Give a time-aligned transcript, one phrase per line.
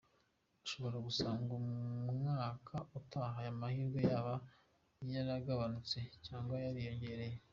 [0.65, 1.49] Ushobora gusanga
[2.13, 4.33] umwaka utaha aya mahirwe yaba
[5.13, 7.37] yaragabanutse cyangwa yariyongereye.